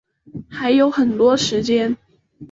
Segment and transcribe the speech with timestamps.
[0.49, 1.95] 还有很多时间